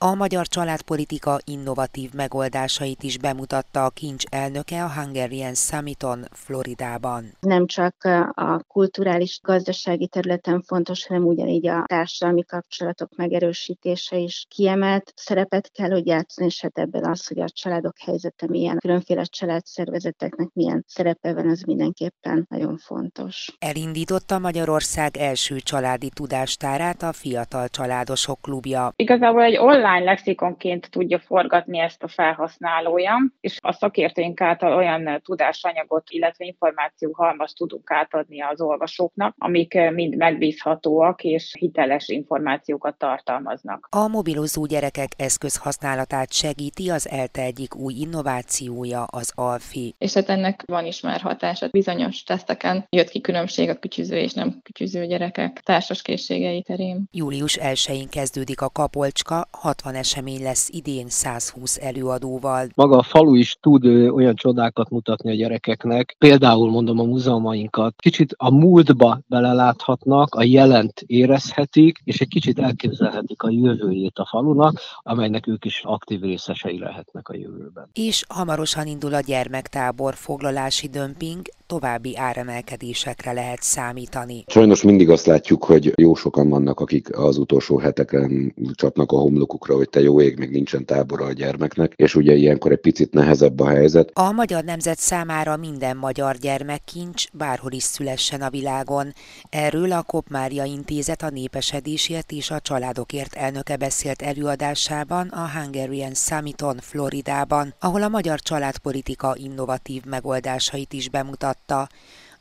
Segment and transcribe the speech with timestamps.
[0.00, 7.24] A magyar családpolitika innovatív megoldásait is bemutatta a kincs elnöke a Hungarian Summiton Floridában.
[7.40, 7.94] Nem csak
[8.34, 15.90] a kulturális gazdasági területen fontos, hanem ugyanígy a társadalmi kapcsolatok megerősítése is kiemelt szerepet kell,
[15.90, 21.32] hogy játszani, és hát ebben az, hogy a családok helyzete milyen, különféle családszervezeteknek milyen szerepe
[21.34, 23.56] van, az mindenképpen nagyon fontos.
[23.58, 28.92] Elindította Magyarország első családi tudástárát a Fiatal Családosok Klubja.
[28.96, 35.20] Igazából egy online online lexikonként tudja forgatni ezt a felhasználója, és a szakértőink által olyan
[35.24, 43.88] tudásanyagot, illetve információhalmaz tudunk átadni az olvasóknak, amik mind megbízhatóak és hiteles információkat tartalmaznak.
[43.90, 49.94] A mobilozó gyerekek eszközhasználatát segíti az ELTE egyik új innovációja, az ALFI.
[49.98, 51.68] És hát ennek van is már hatása.
[51.68, 57.08] Bizonyos teszteken jött ki különbség a kütyüző és nem kütyüző gyerekek társas készségei terén.
[57.10, 59.48] Július 1-én kezdődik a Kapolcska
[59.82, 62.66] 60 esemény lesz idén 120 előadóval.
[62.74, 67.94] Maga a falu is tud olyan csodákat mutatni a gyerekeknek, például mondom a múzeumainkat.
[67.96, 74.80] Kicsit a múltba beleláthatnak, a jelent érezhetik, és egy kicsit elképzelhetik a jövőjét a falunak,
[75.02, 77.90] amelynek ők is aktív részesei lehetnek a jövőben.
[77.92, 84.44] És hamarosan indul a gyermektábor foglalási dömping, további áremelkedésekre lehet számítani.
[84.46, 89.67] Sajnos mindig azt látjuk, hogy jó sokan vannak, akik az utolsó heteken csapnak a homlokukra,
[89.74, 93.60] hogy te jó ég, még nincsen tábora a gyermeknek, és ugye ilyenkor egy picit nehezebb
[93.60, 94.10] a helyzet.
[94.12, 99.12] A magyar nemzet számára minden magyar gyermek kincs, bárhol is szülessen a világon.
[99.50, 106.76] Erről a Kopmária Intézet a népesedésért és a családokért elnöke beszélt előadásában a Hungarian Summiton
[106.80, 111.88] Floridában, ahol a magyar családpolitika innovatív megoldásait is bemutat mutatta,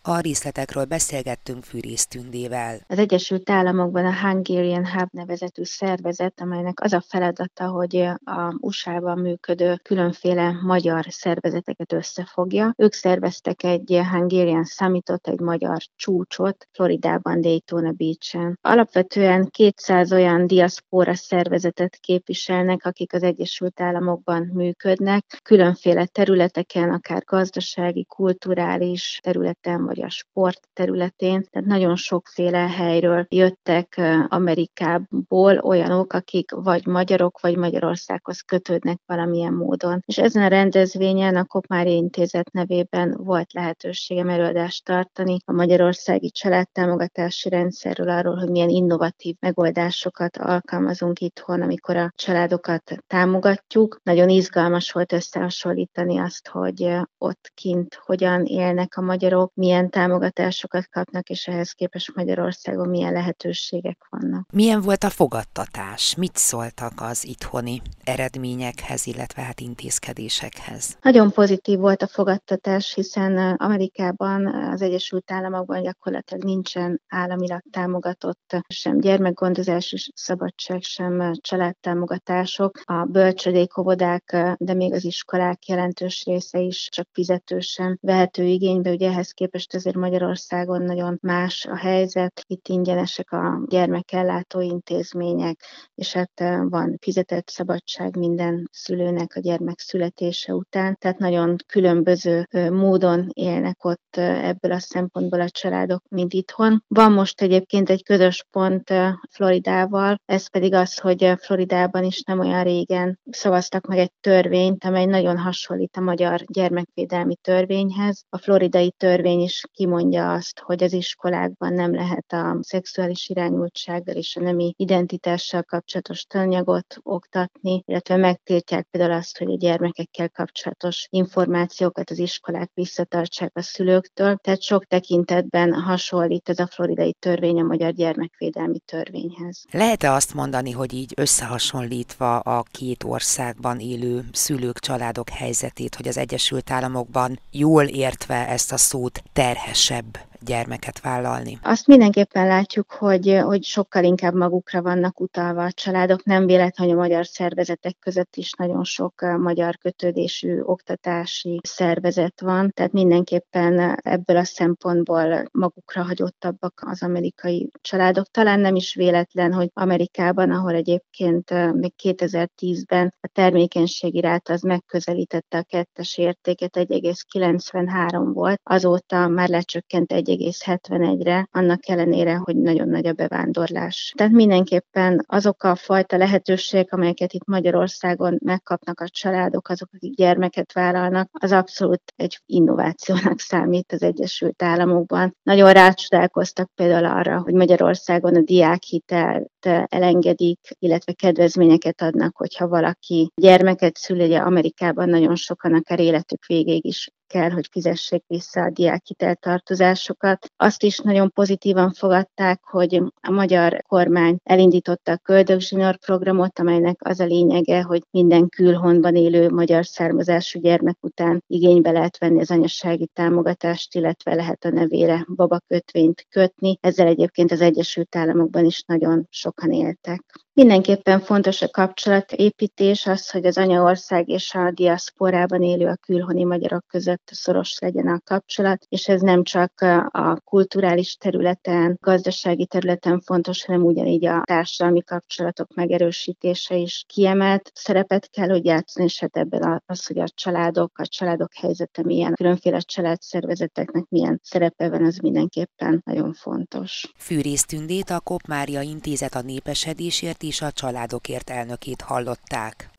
[0.08, 2.80] a részletekről beszélgettünk Fűrész Tündével.
[2.88, 9.20] Az Egyesült Államokban a Hungarian Hub nevezetű szervezet, amelynek az a feladata, hogy a USA-ban
[9.20, 12.74] működő különféle magyar szervezeteket összefogja.
[12.78, 18.60] Ők szerveztek egy Hungarian Summitot, egy magyar csúcsot Floridában, Daytona Beach-en.
[18.62, 28.06] Alapvetően 200 olyan diaszpora szervezetet képviselnek, akik az Egyesült Államokban működnek, különféle területeken, akár gazdasági,
[28.06, 36.52] kulturális területen, vagy vagy a sport területén, tehát nagyon sokféle helyről jöttek Amerikából olyanok, akik
[36.52, 40.04] vagy magyarok, vagy Magyarországhoz kötődnek valamilyen módon.
[40.06, 47.50] És ezen a rendezvényen a Kopmári Intézet nevében volt lehetőségem előadást tartani a magyarországi családtámogatási
[47.50, 54.00] rendszerről, arról, hogy milyen innovatív megoldásokat alkalmazunk itthon, amikor a családokat támogatjuk.
[54.04, 60.88] Nagyon izgalmas volt összehasonlítani azt, hogy ott kint hogyan élnek a magyarok, milyen milyen támogatásokat
[60.90, 64.48] kapnak, és ehhez képest Magyarországon milyen lehetőségek vannak.
[64.54, 66.16] Milyen volt a fogadtatás?
[66.16, 70.98] Mit szóltak az itthoni eredményekhez, illetve hát intézkedésekhez?
[71.02, 79.00] Nagyon pozitív volt a fogadtatás, hiszen Amerikában, az Egyesült Államokban gyakorlatilag nincsen államilag támogatott sem
[79.00, 82.82] gyermekgondozás, szabadság, sem családtámogatások.
[82.84, 89.10] A bölcsödék, óvodák, de még az iskolák jelentős része is csak fizetősen vehető igénybe, ugye
[89.10, 92.42] ehhez képest azért Magyarországon nagyon más a helyzet.
[92.48, 95.60] Itt ingyenesek a gyermekellátó intézmények,
[95.96, 96.32] és hát
[96.70, 100.98] van fizetett szabadság minden szülőnek a gyermek születése után.
[101.00, 106.84] Tehát nagyon különböző módon élnek ott ebből a szempontból a családok, mint itthon.
[106.88, 108.94] Van most egyébként egy közös pont
[109.32, 115.06] Floridával, ez pedig az, hogy Floridában is nem olyan régen szavaztak meg egy törvényt, amely
[115.06, 118.24] nagyon hasonlít a magyar gyermekvédelmi törvényhez.
[118.30, 124.36] A floridai törvény is kimondja azt, hogy az iskolákban nem lehet a szexuális irányultsággal és
[124.36, 132.10] a nemi identitással kapcsolatos tananyagot oktatni, illetve megtiltják például azt, hogy a gyermekekkel kapcsolatos információkat
[132.10, 134.36] az iskolák visszatartsák a szülőktől.
[134.36, 139.66] Tehát sok tekintetben hasonlít ez a floridai törvény a magyar gyermekvédelmi törvényhez.
[139.72, 146.18] Lehet-e azt mondani, hogy így összehasonlítva a két országban élő szülők, családok helyzetét, hogy az
[146.18, 151.60] Egyesült Államokban jól értve ezt a szót terhes terhesebb gyermeket vállalni?
[151.62, 156.24] Azt mindenképpen látjuk, hogy, hogy sokkal inkább magukra vannak utalva a családok.
[156.24, 162.72] Nem véletlen, hogy a magyar szervezetek között is nagyon sok magyar kötődésű oktatási szervezet van,
[162.72, 168.26] tehát mindenképpen ebből a szempontból magukra hagyottabbak az amerikai családok.
[168.32, 175.58] Talán nem is véletlen, hogy Amerikában, ahol egyébként még 2010-ben a termékenységi rát az megközelítette
[175.58, 183.14] a kettes értéket, 1,93 volt, azóta már lecsökkent 1,71-re, annak ellenére, hogy nagyon nagy a
[183.14, 184.14] bevándorlás.
[184.18, 190.74] Tehát mindenképpen azok a fajta lehetőségek, amelyeket itt Magyarországon megkapnak a családok, azok, akik gyermeket
[190.74, 195.36] vállalnak, az abszolút egy innovációnak számít az Egyesült Államokban.
[195.44, 199.50] Nagyon rácsodálkoztak például arra, hogy Magyarországon a diákhitelt
[199.86, 206.86] elengedik, illetve kedvezményeket adnak, hogyha valaki gyermeket szül, ugye Amerikában nagyon sokan akár életük végéig
[206.86, 210.52] is kell, hogy fizessék vissza a diákhitel tartozásokat.
[210.58, 217.20] Azt is nagyon pozitívan fogadták, hogy a magyar kormány elindította a Köldögzsinyor programot, amelynek az
[217.20, 223.10] a lényege, hogy minden külhonban élő magyar származású gyermek után igénybe lehet venni az anyasági
[223.14, 226.78] támogatást, illetve lehet a nevére babakötvényt kötni.
[226.82, 230.47] Ezzel egyébként az Egyesült Államokban is nagyon sokan éltek.
[230.58, 236.88] Mindenképpen fontos a kapcsolatépítés, az, hogy az anyaország és a diaszporában élő a külhoni magyarok
[236.88, 239.82] között szoros legyen a kapcsolat, és ez nem csak
[240.12, 248.30] a kulturális területen, gazdasági területen fontos, hanem ugyanígy a társadalmi kapcsolatok megerősítése is kiemelt szerepet
[248.30, 252.80] kell, hogy játszani, és hát ebben az, hogy a családok, a családok helyzete milyen, különféle
[252.80, 257.12] családszervezeteknek milyen szerepe van, az mindenképpen nagyon fontos.
[257.18, 262.90] Fűrész Tündét a Kop Mária Intézet a népesedésért is a családokért elnökét hallották.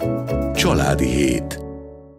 [0.54, 1.67] Családi hét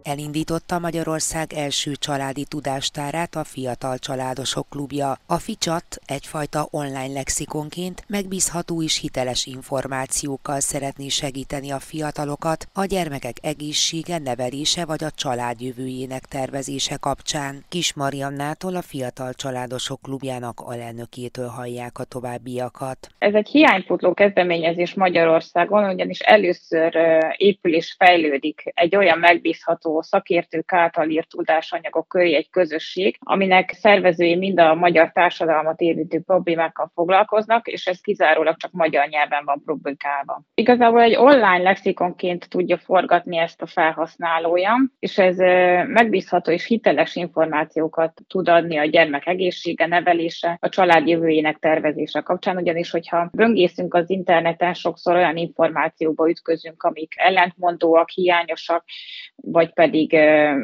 [0.02, 5.18] elindította Magyarország első családi tudástárát a Fiatal Családosok Klubja.
[5.26, 13.36] A FICSAT egyfajta online lexikonként megbízható és hiteles információkkal szeretné segíteni a fiatalokat a gyermekek
[13.42, 17.64] egészsége, nevelése vagy a család jövőjének tervezése kapcsán.
[17.68, 23.08] Kis Mariannától a Fiatal Családosok Klubjának alelnökétől hallják a továbbiakat.
[23.18, 26.96] Ez egy hiányputló kezdeményezés Magyarországon, ugyanis először
[27.36, 34.36] épül és fejlődik egy olyan megbízható szakértők által írt tudásanyagok köré egy közösség, aminek szervezői
[34.36, 40.42] mind a magyar társadalmat érintő problémákkal foglalkoznak, és ez kizárólag csak magyar nyelven van publikálva.
[40.54, 45.36] Igazából egy online lexikonként tudja forgatni ezt a felhasználója, és ez
[45.86, 52.56] megbízható és hiteles információkat tud adni a gyermek egészsége, nevelése, a család jövőjének tervezése kapcsán,
[52.56, 58.84] ugyanis hogyha böngészünk az interneten, sokszor olyan információba ütközünk, amik ellentmondóak, hiányosak,
[59.36, 60.12] vagy pedig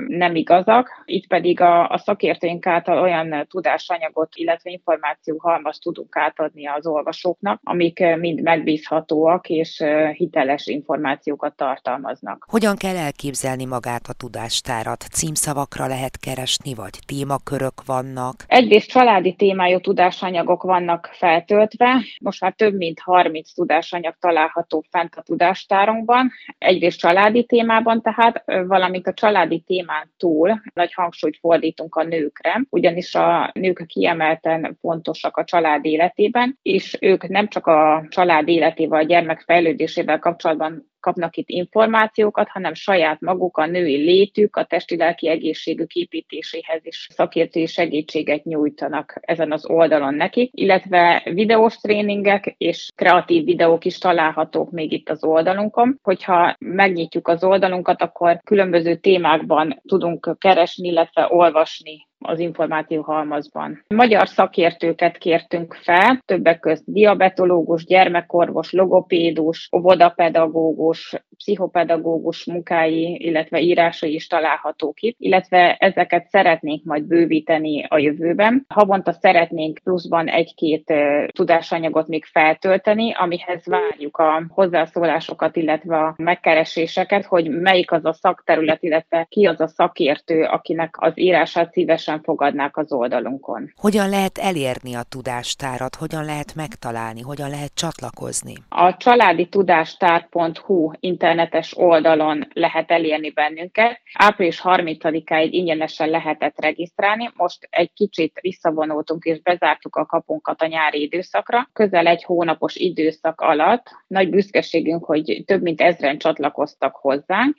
[0.09, 1.03] nem igazak.
[1.05, 8.17] Itt pedig a, a szakértőink által olyan tudásanyagot, illetve információhalmaz tudunk átadni az olvasóknak, amik
[8.19, 12.47] mind megbízhatóak és hiteles információkat tartalmaznak.
[12.51, 15.03] Hogyan kell elképzelni magát a tudástárat?
[15.03, 18.35] Címszavakra lehet keresni, vagy témakörök vannak?
[18.47, 22.03] Egyrészt családi témájú tudásanyagok vannak feltöltve.
[22.21, 26.31] Most már több mint 30 tudásanyag található fent a tudástárunkban.
[26.59, 33.15] Egyrészt családi témában tehát, valamint a családi témán túl nagy hangsúlyt fordítunk a nőkre, ugyanis
[33.15, 39.05] a nők kiemelten fontosak a család életében, és ők nem csak a család életével, a
[39.05, 45.93] gyermek fejlődésével kapcsolatban kapnak itt információkat, hanem saját maguk a női létük, a testi-lelki egészségük
[45.95, 53.85] építéséhez is szakértői segítséget nyújtanak ezen az oldalon nekik, illetve videós tréningek és kreatív videók
[53.85, 55.99] is találhatók még itt az oldalunkon.
[56.03, 63.85] Hogyha megnyitjuk az oldalunkat, akkor különböző témákban tudunk keresni, illetve olvasni az információhalmazban.
[63.95, 74.27] Magyar szakértőket kértünk fel, többek között diabetológus, gyermekorvos, logopédus, óvodapedagógus, pszichopedagógus munkái, illetve írásai is
[74.27, 78.65] találhatók itt, illetve ezeket szeretnénk majd bővíteni a jövőben.
[78.69, 80.93] Havonta szeretnénk pluszban egy-két
[81.33, 88.83] tudásanyagot még feltölteni, amihez várjuk a hozzászólásokat, illetve a megkereséseket, hogy melyik az a szakterület,
[88.83, 93.73] illetve ki az a szakértő, akinek az írását szívesen fogadnák az oldalunkon.
[93.77, 98.55] Hogyan lehet elérni a tudástárat, hogyan lehet megtalálni, hogyan lehet csatlakozni?
[98.69, 104.01] A családi tudástár.hu internet internetes oldalon lehet elérni bennünket.
[104.13, 111.03] Április 30-áig ingyenesen lehetett regisztrálni, most egy kicsit visszavonultunk és bezártuk a kapunkat a nyári
[111.03, 111.69] időszakra.
[111.73, 117.57] Közel egy hónapos időszak alatt nagy büszkeségünk, hogy több mint ezren csatlakoztak hozzánk,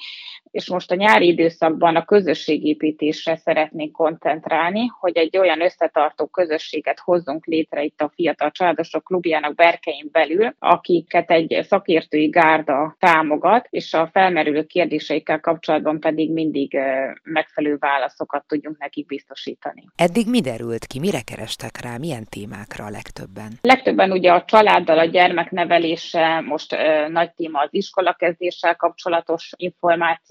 [0.52, 7.46] és most a nyári időszakban a közösségépítésre szeretnénk koncentrálni, hogy egy olyan összetartó közösséget hozzunk
[7.46, 14.10] létre itt a Fiatal Családosok Klubjának berkein belül, akiket egy szakértői gárda támogat, és a
[14.12, 16.78] felmerülő kérdéseikkel kapcsolatban pedig mindig
[17.24, 19.84] megfelelő válaszokat tudjunk nekik biztosítani.
[19.96, 23.52] Eddig mi derült ki, mire kerestek rá, milyen témákra a legtöbben?
[23.62, 29.52] Legtöbben ugye a családdal, a gyermeknevelése, most uh, nagy téma az iskolakezdéssel kapcsolatos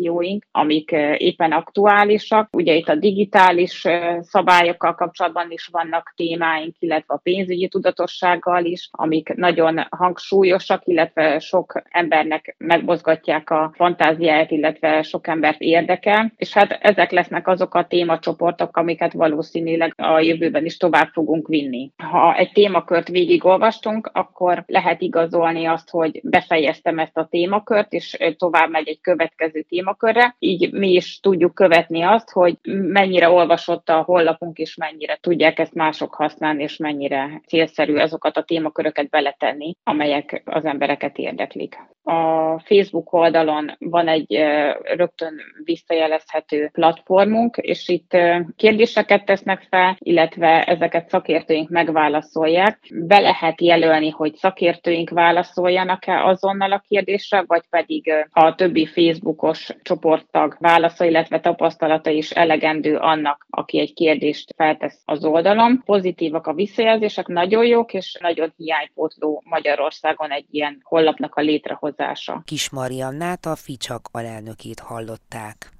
[0.06, 2.48] információink, amik uh, éppen aktuálisak.
[2.52, 8.88] Ugye itt a digitális uh, szabályokkal kapcsolatban is vannak témáink, illetve a pénzügyi tudatossággal is,
[8.92, 16.78] amik nagyon hangsúlyosak, illetve sok embernek megmozgatják a fantáziáját, illetve sok embert érdekel, és hát
[16.80, 21.92] ezek lesznek azok a témacsoportok, amiket valószínűleg a jövőben is tovább fogunk vinni.
[21.96, 28.70] Ha egy témakört végigolvastunk, akkor lehet igazolni azt, hogy befejeztem ezt a témakört, és tovább
[28.70, 29.62] megy egy következő
[29.97, 30.37] témakörre.
[30.38, 35.75] Így mi is tudjuk követni azt, hogy mennyire olvasott a hollapunk, és mennyire tudják ezt
[35.75, 41.76] mások használni, és mennyire célszerű azokat a témaköröket beletenni, amelyek az embereket érdeklik.
[42.03, 44.45] A Facebook oldalon van egy
[44.83, 45.35] rögtön
[45.65, 48.17] visszajelezhető platformunk, és itt
[48.57, 52.79] kérdéseket tesznek fel, illetve ezeket szakértőink megválaszolják.
[53.07, 60.57] Be lehet jelölni, hogy szakértőink válaszoljanak-e azonnal a kérdésre, vagy pedig a többi Facebookos csoporttag
[60.59, 65.83] válasza, illetve tapasztalata is elegendő annak, aki egy kérdést feltesz az oldalon.
[65.85, 72.43] Pozitívak a visszajelzések, nagyon jók, és nagyon hiánypótló Magyarországon egy ilyen hollapnak a létrehozása.
[72.45, 75.71] Kis Mariannát, a Ficsak alelnökét hallották.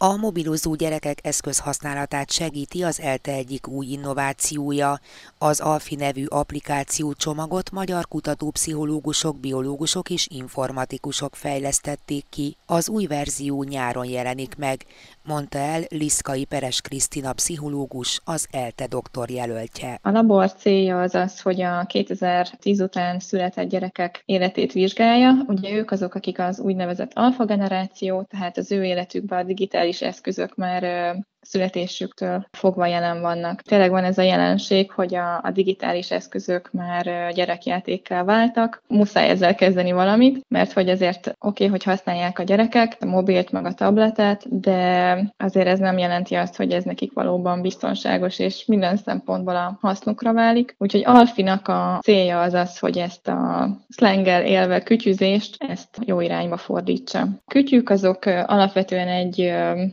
[0.00, 4.98] A mobilozó gyerekek eszközhasználatát segíti az ELTE egyik új innovációja.
[5.38, 12.56] Az Alfi nevű applikáció csomagot magyar kutatópszichológusok, biológusok és informatikusok fejlesztették ki.
[12.66, 14.84] Az új verzió nyáron jelenik meg,
[15.24, 19.98] mondta el Liszkai Peres Krisztina pszichológus, az ELTE doktor jelöltje.
[20.02, 25.44] A labor célja az az, hogy a 2010 után született gyerekek életét vizsgálja.
[25.46, 30.54] Ugye ők azok, akik az úgynevezett alfa generáció, tehát az ő életükben a digitális eszközök
[30.54, 31.16] már
[31.48, 33.62] születésüktől fogva jelen vannak.
[33.62, 38.82] Tényleg van ez a jelenség, hogy a, a digitális eszközök már gyerekjátékká váltak.
[38.88, 43.52] Muszáj ezzel kezdeni valamit, mert hogy azért oké, okay, hogy használják a gyerekek a mobilt
[43.52, 48.64] meg a tabletet, de azért ez nem jelenti azt, hogy ez nekik valóban biztonságos és
[48.66, 50.74] minden szempontból a hasznukra válik.
[50.78, 56.56] Úgyhogy Alfinak a célja az az, hogy ezt a szlengel élve kütyüzést, ezt jó irányba
[56.56, 57.26] fordítsa.
[57.46, 59.52] Kütyük azok alapvetően egy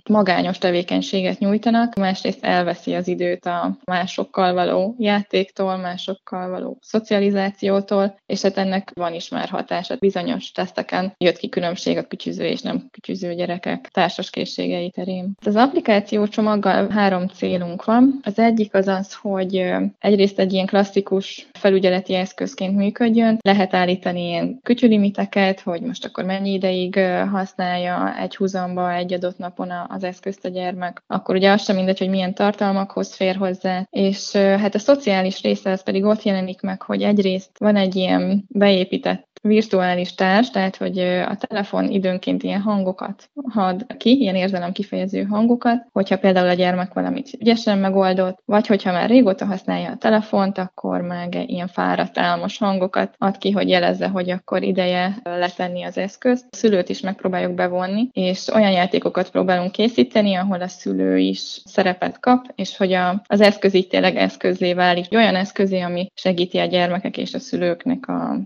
[0.10, 8.42] magányos tevékenységet nyújtanak, másrészt elveszi az időt a másokkal való játéktól, másokkal való szocializációtól, és
[8.42, 9.96] hát ennek van is már hatása.
[10.00, 15.36] Bizonyos teszteken jött ki különbség a kütyüző és nem kütyüző gyerekek társaskészségei terén.
[15.46, 18.20] Az applikáció csomaggal három célunk van.
[18.24, 23.38] Az egyik az az, hogy egyrészt egy ilyen klasszikus felügyeleti eszközként működjön.
[23.42, 27.00] Lehet állítani ilyen kütyülimiteket, hogy most akkor mennyi ideig
[27.32, 32.00] használja egy húzamba egy adott napon az eszközt a gyermek, akkor ugye az sem mindegy,
[32.00, 36.82] hogy milyen tartalmakhoz fér hozzá, és hát a szociális része az pedig ott jelenik meg,
[36.82, 43.30] hogy egyrészt van egy ilyen beépített virtuális társ, tehát hogy a telefon időnként ilyen hangokat
[43.50, 48.92] had ki, ilyen érzelem kifejező hangokat, hogyha például a gyermek valamit ügyesen megoldott, vagy hogyha
[48.92, 54.08] már régóta használja a telefont, akkor meg ilyen fáradt álmos hangokat ad ki, hogy jelezze,
[54.08, 56.46] hogy akkor ideje letenni az eszközt.
[56.52, 62.20] A szülőt is megpróbáljuk bevonni, és olyan játékokat próbálunk készíteni, ahol a szülő is szerepet
[62.20, 65.06] kap, és hogy a, az eszköz így tényleg eszközé válik.
[65.12, 68.40] Olyan eszközé, ami segíti a gyermekek és a szülőknek a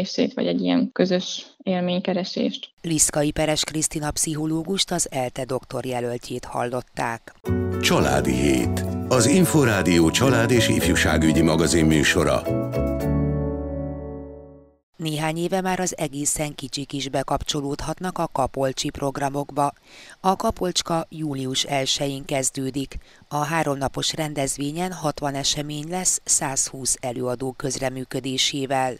[0.00, 2.70] együttműködését, vagy egy ilyen közös élménykeresést.
[2.82, 7.34] Liszkai Peres Krisztina pszichológust, az ELTE doktor jelöltjét hallották.
[7.80, 8.84] Családi Hét.
[9.08, 12.42] Az Inforádió család és ifjúságügyi magazin műsora.
[14.96, 19.72] Néhány éve már az egészen kicsik is bekapcsolódhatnak a Kapolcsi programokba.
[20.20, 22.98] A Kapolcska július 1-én kezdődik.
[23.28, 28.94] A háromnapos rendezvényen 60 esemény lesz 120 előadó közreműködésével.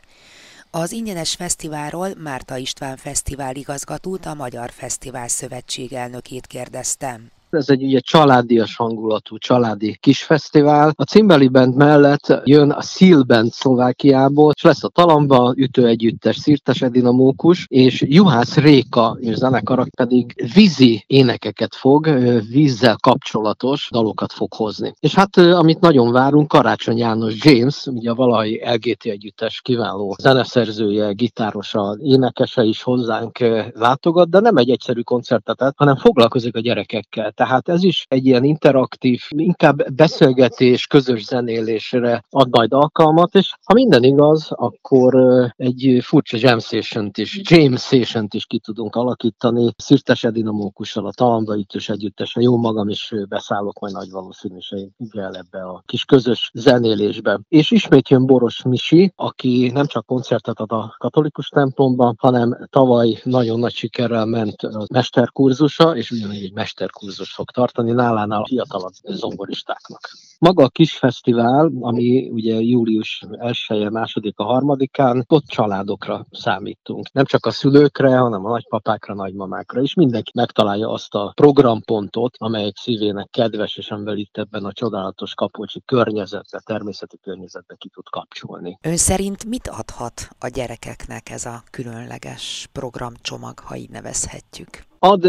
[0.73, 7.40] Az ingyenes fesztiválról Márta István fesztivál igazgatót, a Magyar Fesztivál Szövetség elnökét kérdeztem.
[7.51, 10.93] Ez egy ugye családias hangulatú, családi kis fesztivál.
[10.95, 16.37] A Cimbeli Band mellett jön a Seal Band Szlovákiából, és lesz a Talamba ütő együttes
[16.37, 22.09] Szirtes Edina Mókus, és Juhász Réka és zenekarak pedig vízi énekeket fog,
[22.51, 24.93] vízzel kapcsolatos dalokat fog hozni.
[25.01, 31.13] És hát amit nagyon várunk, Karácsony János James, ugye a valahi LGT együttes kiváló zeneszerzője,
[31.13, 33.39] gitárosa, énekese is hozzánk
[33.73, 37.33] látogat, de nem egy egyszerű koncertet, hanem foglalkozik a gyerekekkel.
[37.41, 43.75] Tehát ez is egy ilyen interaktív, inkább beszélgetés, közös zenélésre ad majd alkalmat, és ha
[43.75, 45.15] minden igaz, akkor
[45.57, 49.73] egy furcsa jam session is, James session is ki tudunk alakítani.
[49.77, 55.63] Szirtes Edina Mókussal, a Talamba Ütős Együttesen, jó magam is beszállok majd nagy valószínűséggel ebbe
[55.63, 57.41] a kis közös zenélésbe.
[57.49, 63.21] És ismét jön Boros Misi, aki nem csak koncertet ad a katolikus templomban, hanem tavaly
[63.25, 70.01] nagyon nagy sikerrel ment a mesterkurzusa, és ugyanígy egy mesterkurzus fog tartani nálánál fiatalabb zongoristáknak.
[70.39, 77.13] Maga a kis fesztivál, ami ugye július 1-e, második a harmadikán, ott családokra számítunk.
[77.13, 82.77] Nem csak a szülőkre, hanem a nagypapákra, nagymamákra, és mindenki megtalálja azt a programpontot, amelyik
[82.77, 88.79] szívének kedves, és amivel itt ebben a csodálatos kapocsi környezetbe, természeti környezetbe ki tud kapcsolni.
[88.83, 94.90] Ön szerint mit adhat a gyerekeknek ez a különleges programcsomag, ha így nevezhetjük?
[95.03, 95.25] Ad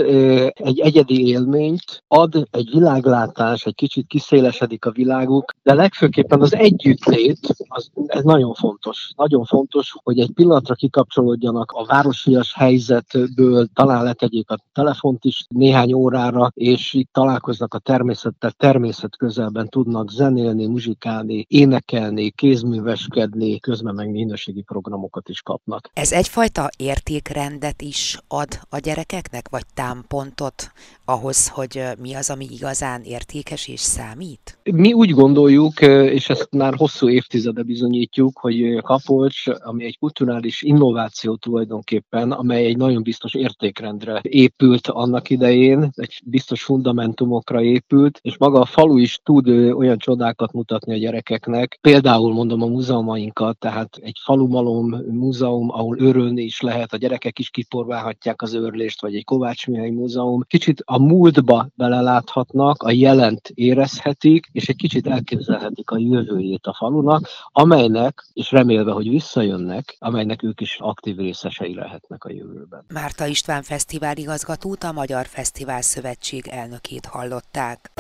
[0.54, 7.40] egy egyedi élményt, ad egy világlátás, egy kicsit kiszélesedik a világuk, de legfőképpen az együttlét,
[7.68, 9.12] az, ez nagyon fontos.
[9.16, 15.94] Nagyon fontos, hogy egy pillanatra kikapcsolódjanak a városias helyzetből, talán letegyék a telefont is néhány
[15.94, 24.10] órára, és itt találkoznak a természettel, természet közelben tudnak zenélni, muzsikálni, énekelni, kézműveskedni, közben meg
[24.10, 25.90] minőségi programokat is kapnak.
[25.94, 30.72] Ez egyfajta értékrendet is ad a gyerekeknek, vagy vagy támpontot
[31.06, 34.60] ahhoz, hogy mi az, ami igazán értékes és számít?
[34.72, 41.36] Mi úgy gondoljuk, és ezt már hosszú évtizede bizonyítjuk, hogy Kapolcs, ami egy kulturális innováció
[41.36, 48.60] tulajdonképpen, amely egy nagyon biztos értékrendre épült annak idején, egy biztos fundamentumokra épült, és maga
[48.60, 51.78] a falu is tud olyan csodákat mutatni a gyerekeknek.
[51.82, 57.50] Például mondom a múzeumainkat, tehát egy falumalom múzeum, ahol örülni is lehet, a gyerekek is
[57.50, 64.50] kiporválhatják az őrlést, vagy egy kovács Mihály Múzeum kicsit a múltba beleláthatnak, a jelent érezhetik,
[64.52, 70.62] és egy kicsit elképzelhetik a jövőjét a falunak, amelynek, és remélve, hogy visszajönnek, amelynek ők
[70.62, 72.86] is aktív részesei lehetnek a jövőben.
[72.94, 77.92] Márta István fesztivál igazgatót, a Magyar Fesztivál Szövetség elnökét hallották.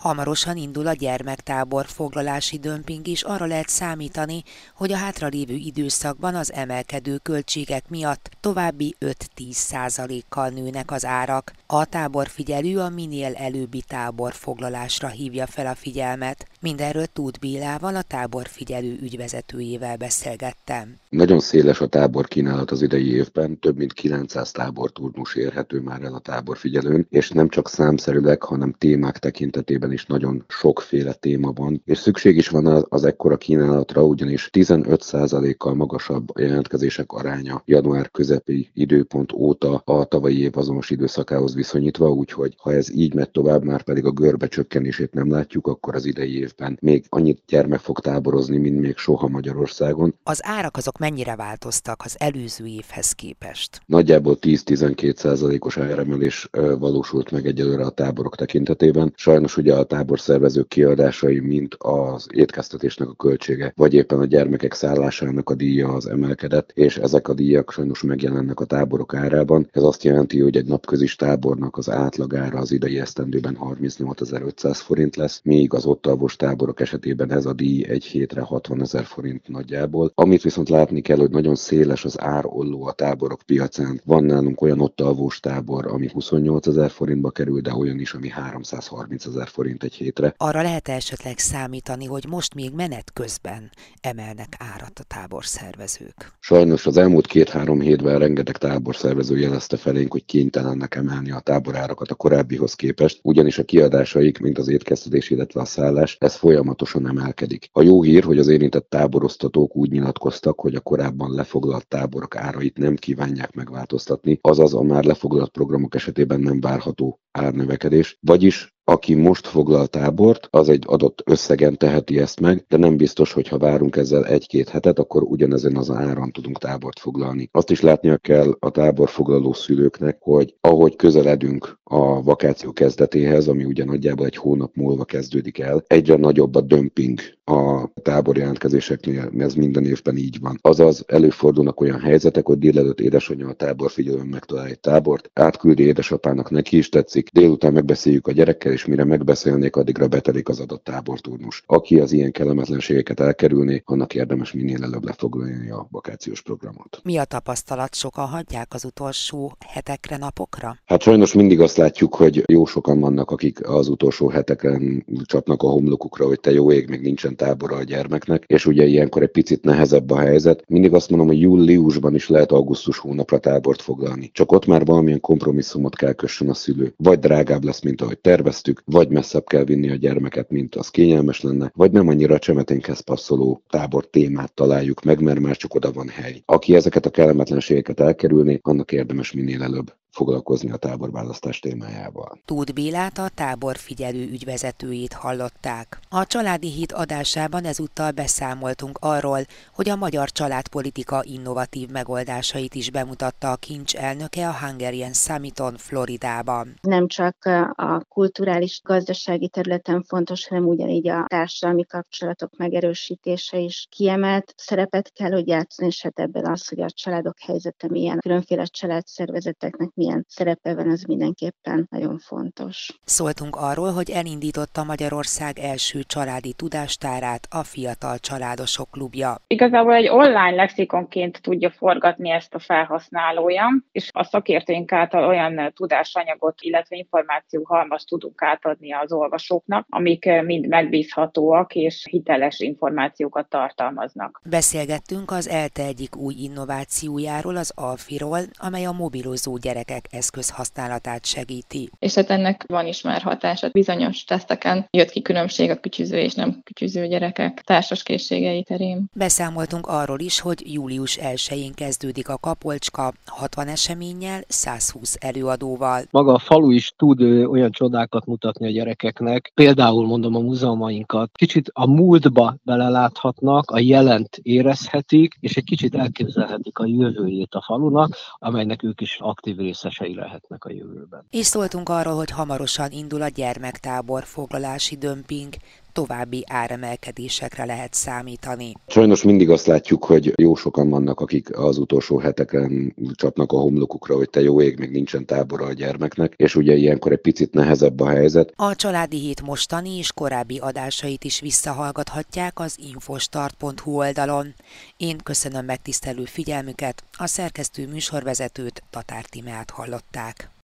[0.00, 4.42] Hamarosan indul a gyermektábor foglalási dömping is, arra lehet számítani,
[4.74, 9.14] hogy a hátralévő időszakban az emelkedő költségek miatt további 5-10
[9.50, 11.52] százalékkal nőnek az árak.
[11.66, 16.46] A táborfigyelő a minél előbbi táborfoglalásra hívja fel a figyelmet.
[16.62, 20.96] Mindenről Tud Bélával, a táborfigyelő ügyvezetőjével beszélgettem.
[21.08, 26.14] Nagyon széles a tábor kínálat az idei évben, több mint 900 táborturnus érhető már el
[26.14, 31.98] a táborfigyelőn, és nem csak számszerűleg, hanem témák tekintetében is nagyon sokféle téma van, és
[31.98, 39.32] szükség is van az, ekkora kínálatra, ugyanis 15%-kal magasabb a jelentkezések aránya január közepi időpont
[39.32, 44.04] óta a tavalyi év azonos időszakához viszonyítva, úgyhogy ha ez így megy tovább, már pedig
[44.04, 48.80] a görbe csökkenését nem látjuk, akkor az idei évben még annyit gyermek fog táborozni, mint
[48.80, 50.14] még soha Magyarországon.
[50.22, 53.80] Az árak azok mennyire változtak az előző évhez képest?
[53.86, 59.12] Nagyjából 10-12%-os áremelés valósult meg egyelőre a táborok tekintetében.
[59.16, 65.50] Sajnos ugye a táborszervezők kiadásai, mint az étkeztetésnek a költsége, vagy éppen a gyermekek szállásának
[65.50, 69.68] a díja az emelkedett, és ezek a díjak sajnos megjelennek a táborok árában.
[69.72, 75.40] Ez azt jelenti, hogy egy napközis tábornak az átlagára az idei esztendőben 38.500 forint lesz,
[75.44, 80.12] míg az ott alvos táborok esetében ez a díj egy hétre 60 ezer forint nagyjából.
[80.14, 84.00] Amit viszont látni kell, hogy nagyon széles az árolló a táborok piacán.
[84.04, 88.28] Van nálunk olyan ott alvós tábor, ami 28 ezer forintba kerül, de olyan is, ami
[88.28, 90.34] 330 ezer forint egy hétre.
[90.36, 96.32] Arra lehet esetleg számítani, hogy most még menet közben emelnek árat a táborszervezők?
[96.38, 102.14] Sajnos az elmúlt két-három hétben rengeteg táborszervező jelezte felénk, hogy kénytelennek emelni a táborárakat a
[102.14, 107.68] korábbihoz képest, ugyanis a kiadásaik, mint az étkeztetés, illetve a szállás, ez folyamatosan emelkedik.
[107.72, 112.78] A jó hír, hogy az érintett táboroztatók úgy nyilatkoztak, hogy a korábban lefoglalt táborok árait
[112.78, 119.46] nem kívánják megváltoztatni, azaz a már lefoglalt programok esetében nem várható árnövekedés, vagyis aki most
[119.46, 123.96] foglal tábort, az egy adott összegen teheti ezt meg, de nem biztos, hogy ha várunk
[123.96, 127.48] ezzel egy-két hetet, akkor ugyanezen az áron tudunk tábort foglalni.
[127.52, 133.84] Azt is látnia kell a táborfoglaló szülőknek, hogy ahogy közeledünk a vakáció kezdetéhez, ami ugye
[133.84, 139.84] nagyjából egy hónap múlva kezdődik el, egyre nagyobb a dömping a tábor jelentkezéseknél, ez minden
[139.84, 140.58] évben így van.
[140.60, 146.50] Azaz előfordulnak olyan helyzetek, hogy délelőtt édesanyja a tábor figyelőn megtalál egy tábort, átküldi édesapának,
[146.50, 151.62] neki is tetszik, délután megbeszéljük a gyerekkel, és mire megbeszélnék, addigra betelik az adott táborturnus.
[151.66, 157.00] Aki az ilyen kellemetlenségeket elkerülni, annak érdemes minél előbb lefoglalni a vakációs programot.
[157.02, 157.94] Mi a tapasztalat?
[157.94, 160.76] Sokan hagyják az utolsó hetekre, napokra?
[160.84, 165.68] Hát sajnos mindig azt látjuk, hogy jó sokan vannak, akik az utolsó heteken csapnak a
[165.68, 169.64] homlokukra, hogy te jó ég, még nincsen tábora a gyermeknek, és ugye ilyenkor egy picit
[169.64, 170.64] nehezebb a helyzet.
[170.68, 174.30] Mindig azt mondom, hogy júliusban is lehet augusztus hónapra tábort foglalni.
[174.32, 176.94] Csak ott már valamilyen kompromisszumot kell kössön a szülő.
[177.10, 181.40] Vagy drágább lesz, mint ahogy terveztük, vagy messzebb kell vinni a gyermeket, mint az kényelmes
[181.40, 186.08] lenne, vagy nem annyira csemeténkhez passzoló tábor témát találjuk meg, mert már csak oda van
[186.08, 186.42] hely.
[186.44, 192.40] Aki ezeket a kellemetlenségeket elkerülni, annak érdemes minél előbb foglalkozni a táborválasztás témájával.
[192.44, 195.98] Tóth Bélát a tábor figyelő ügyvezetőjét hallották.
[196.08, 199.38] A Családi Híd adásában ezúttal beszámoltunk arról,
[199.74, 206.78] hogy a magyar családpolitika innovatív megoldásait is bemutatta a kincs elnöke a Hungarian Summiton Floridában.
[206.80, 207.36] Nem csak
[207.74, 215.30] a kulturális gazdasági területen fontos, hanem ugyanígy a társadalmi kapcsolatok megerősítése is kiemelt szerepet kell,
[215.30, 220.74] hogy játszani, és hát ebben az, hogy a családok helyzete milyen, különféle családszervezeteknek milyen szerepe
[220.74, 222.98] van, az mindenképpen nagyon fontos.
[223.04, 229.36] Szóltunk arról, hogy elindította Magyarország első családi tudástárát a Fiatal Családosok Klubja.
[229.46, 236.54] Igazából egy online lexikonként tudja forgatni ezt a felhasználója, és a szakértőink által olyan tudásanyagot,
[236.60, 244.40] illetve információ halmaz tudunk átadni az olvasóknak, amik mind megbízhatóak és hiteles információkat tartalmaznak.
[244.50, 251.90] Beszélgettünk az ELTE egyik új innovációjáról, az Alfiról, amely a mobilozó gyerek gyerekek eszközhasználatát segíti.
[251.98, 253.68] És hát ennek van is már hatása.
[253.68, 259.10] Bizonyos teszteken jött ki különbség a kütyüző és nem kütyüző gyerekek társas készségei terén.
[259.12, 266.02] Beszámoltunk arról is, hogy július 1-én kezdődik a Kapolcska 60 eseménnyel, 120 előadóval.
[266.10, 271.30] Maga a falu is tud olyan csodákat mutatni a gyerekeknek, például mondom a múzeumainkat.
[271.32, 278.16] Kicsit a múltba beleláthatnak, a jelent érezhetik, és egy kicsit elképzelhetik a jövőjét a falunak,
[278.34, 281.26] amelynek ők is aktív rész részesei lehetnek a jövőben.
[281.30, 285.54] És szóltunk arról, hogy hamarosan indul a gyermektábor foglalási dömping,
[285.92, 288.72] további áremelkedésekre lehet számítani.
[288.86, 294.16] Sajnos mindig azt látjuk, hogy jó sokan vannak, akik az utolsó heteken csapnak a homlokukra,
[294.16, 298.00] hogy te jó ég, még nincsen tábora a gyermeknek, és ugye ilyenkor egy picit nehezebb
[298.00, 298.52] a helyzet.
[298.56, 304.54] A Családi Hét mostani és korábbi adásait is visszahallgathatják az infostart.hu oldalon.
[304.96, 310.50] Én köszönöm megtisztelő figyelmüket, a szerkesztő műsorvezetőt Tatár Timát hallották.